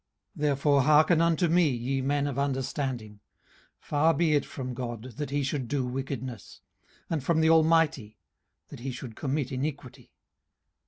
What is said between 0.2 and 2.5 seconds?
18:034:010 Therefore hearken unto me ye men of